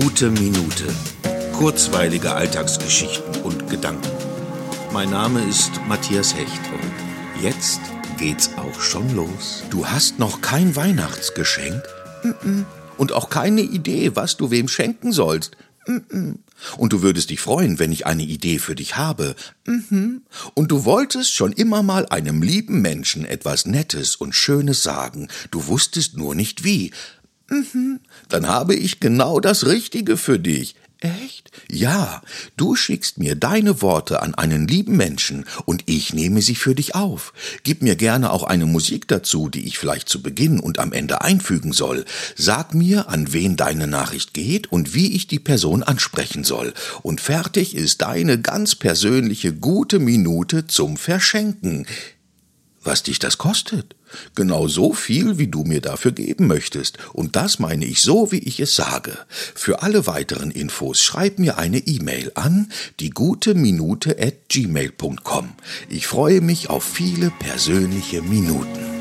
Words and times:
gute 0.00 0.28
Minute. 0.28 0.92
Kurzweilige 1.52 2.32
Alltagsgeschichten 2.32 3.42
und 3.42 3.70
Gedanken. 3.70 4.10
Mein 4.92 5.10
Name 5.10 5.40
ist 5.48 5.70
Matthias 5.86 6.34
Hecht 6.34 6.50
und 6.72 7.44
jetzt 7.44 7.80
geht's 8.18 8.50
auch 8.56 8.80
schon 8.80 9.14
los. 9.14 9.62
Du 9.70 9.86
hast 9.86 10.18
noch 10.18 10.40
kein 10.40 10.74
Weihnachtsgeschenk? 10.74 11.80
Und 12.96 13.12
auch 13.12 13.30
keine 13.30 13.60
Idee, 13.60 14.16
was 14.16 14.36
du 14.36 14.50
wem 14.50 14.66
schenken 14.66 15.12
sollst? 15.12 15.56
Und 15.86 16.92
du 16.92 17.02
würdest 17.02 17.30
dich 17.30 17.38
freuen, 17.38 17.78
wenn 17.78 17.92
ich 17.92 18.04
eine 18.04 18.24
Idee 18.24 18.58
für 18.58 18.74
dich 18.74 18.96
habe. 18.96 19.36
Und 19.64 20.72
du 20.72 20.84
wolltest 20.84 21.32
schon 21.32 21.52
immer 21.52 21.84
mal 21.84 22.06
einem 22.06 22.42
lieben 22.42 22.82
Menschen 22.82 23.24
etwas 23.24 23.64
Nettes 23.64 24.16
und 24.16 24.34
Schönes 24.34 24.82
sagen, 24.82 25.28
du 25.52 25.68
wusstest 25.68 26.16
nur 26.16 26.34
nicht 26.34 26.64
wie. 26.64 26.90
Dann 28.28 28.48
habe 28.48 28.74
ich 28.74 29.00
genau 29.00 29.40
das 29.40 29.66
Richtige 29.66 30.16
für 30.16 30.38
dich. 30.38 30.74
Echt? 31.04 31.50
Ja, 31.70 32.22
du 32.56 32.76
schickst 32.76 33.18
mir 33.18 33.34
deine 33.34 33.82
Worte 33.82 34.22
an 34.22 34.34
einen 34.34 34.66
lieben 34.66 34.96
Menschen 34.96 35.44
und 35.66 35.82
ich 35.84 36.14
nehme 36.14 36.40
sie 36.40 36.54
für 36.54 36.74
dich 36.74 36.94
auf. 36.94 37.34
Gib 37.62 37.82
mir 37.82 37.94
gerne 37.94 38.32
auch 38.32 38.42
eine 38.42 38.64
Musik 38.64 39.06
dazu, 39.08 39.50
die 39.50 39.66
ich 39.66 39.76
vielleicht 39.76 40.08
zu 40.08 40.22
Beginn 40.22 40.58
und 40.58 40.78
am 40.78 40.94
Ende 40.94 41.20
einfügen 41.20 41.72
soll. 41.72 42.06
Sag 42.36 42.72
mir, 42.72 43.10
an 43.10 43.34
wen 43.34 43.56
deine 43.56 43.86
Nachricht 43.86 44.32
geht 44.32 44.72
und 44.72 44.94
wie 44.94 45.14
ich 45.14 45.26
die 45.26 45.40
Person 45.40 45.82
ansprechen 45.82 46.42
soll. 46.42 46.72
Und 47.02 47.20
fertig 47.20 47.76
ist 47.76 48.00
deine 48.00 48.40
ganz 48.40 48.74
persönliche 48.74 49.52
gute 49.52 49.98
Minute 49.98 50.66
zum 50.66 50.96
Verschenken 50.96 51.86
was 52.84 53.02
dich 53.02 53.18
das 53.18 53.38
kostet. 53.38 53.94
Genau 54.34 54.68
so 54.68 54.92
viel, 54.92 55.38
wie 55.38 55.48
du 55.48 55.64
mir 55.64 55.80
dafür 55.80 56.12
geben 56.12 56.46
möchtest. 56.46 56.98
Und 57.12 57.36
das 57.36 57.58
meine 57.58 57.84
ich 57.84 58.00
so, 58.00 58.30
wie 58.30 58.38
ich 58.38 58.60
es 58.60 58.76
sage. 58.76 59.18
Für 59.28 59.82
alle 59.82 60.06
weiteren 60.06 60.50
Infos 60.50 61.00
schreib 61.00 61.38
mir 61.38 61.58
eine 61.58 61.78
E-Mail 61.78 62.32
an 62.34 62.70
die 63.00 63.10
gute 63.10 63.54
Minute 63.54 64.16
at 64.20 64.48
gmail.com. 64.48 65.54
Ich 65.88 66.06
freue 66.06 66.40
mich 66.40 66.70
auf 66.70 66.84
viele 66.84 67.30
persönliche 67.30 68.22
Minuten. 68.22 68.93